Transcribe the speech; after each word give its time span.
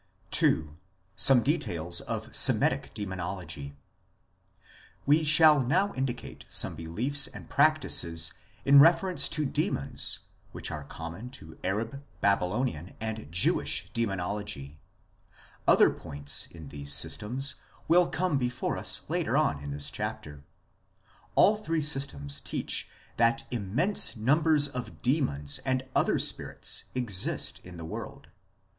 II. 0.41 0.69
SOME 1.15 1.43
DETAILS 1.43 2.01
OF 2.07 2.35
SEMITIC 2.35 2.91
DEMONOLOGY 2.95 3.75
We 5.05 5.23
shall 5.23 5.59
now 5.61 5.93
indicate 5.93 6.43
some 6.49 6.73
beliefs 6.73 7.27
and 7.27 7.47
practices 7.47 8.33
in 8.65 8.79
refer 8.79 9.11
ence 9.11 9.29
to 9.29 9.45
demons 9.45 10.17
which 10.53 10.71
are 10.71 10.83
common 10.85 11.29
to 11.29 11.55
Arab, 11.63 12.03
Babylonian, 12.19 12.95
and 12.99 13.31
Jewish 13.31 13.91
Demonology; 13.93 14.79
other 15.67 15.91
points 15.91 16.47
in 16.47 16.69
these 16.69 16.91
systems 16.91 17.53
will 17.87 18.07
come 18.07 18.39
before 18.39 18.79
us 18.79 19.05
later 19.07 19.37
on 19.37 19.59
in 19.59 19.69
this 19.69 19.91
chapter. 19.91 20.41
All 21.35 21.57
three 21.57 21.81
systems 21.83 22.39
teach 22.41 22.89
that 23.17 23.45
immense 23.51 24.15
numbers 24.17 24.67
of 24.67 25.03
demons 25.03 25.59
and 25.59 25.83
other 25.95 26.17
spirits 26.17 26.85
exist 26.95 27.59
in 27.63 27.77
the 27.77 27.85
world. 27.85 28.29